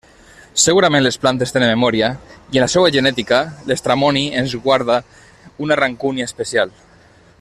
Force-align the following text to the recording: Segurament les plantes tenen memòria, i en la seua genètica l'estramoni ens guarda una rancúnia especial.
Segurament 0.61 1.03
les 1.07 1.17
plantes 1.25 1.51
tenen 1.55 1.69
memòria, 1.71 2.09
i 2.55 2.61
en 2.61 2.65
la 2.65 2.69
seua 2.75 2.93
genètica 2.95 3.43
l'estramoni 3.73 4.25
ens 4.41 4.57
guarda 4.65 4.97
una 5.67 5.79
rancúnia 5.83 6.31
especial. 6.33 6.75